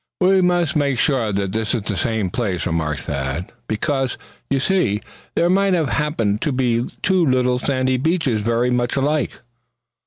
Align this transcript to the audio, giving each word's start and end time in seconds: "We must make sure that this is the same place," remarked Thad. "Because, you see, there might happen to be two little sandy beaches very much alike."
"We 0.19 0.41
must 0.41 0.75
make 0.75 0.97
sure 0.97 1.31
that 1.31 1.51
this 1.51 1.75
is 1.75 1.83
the 1.83 1.95
same 1.95 2.31
place," 2.31 2.65
remarked 2.65 3.01
Thad. 3.01 3.51
"Because, 3.67 4.17
you 4.49 4.59
see, 4.59 4.99
there 5.35 5.47
might 5.47 5.73
happen 5.75 6.39
to 6.39 6.51
be 6.51 6.89
two 7.03 7.23
little 7.23 7.59
sandy 7.59 7.97
beaches 7.97 8.41
very 8.41 8.71
much 8.71 8.95
alike." 8.95 9.41